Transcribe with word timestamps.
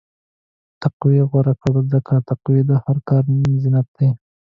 تقوی 0.81 1.19
غوره 1.29 1.53
کړه، 1.61 1.81
ځکه 1.93 2.13
تقوی 2.29 2.59
د 2.69 2.71
هر 2.83 2.97
کار 3.07 3.23
زینت 3.61 3.87
دی. 3.97 4.09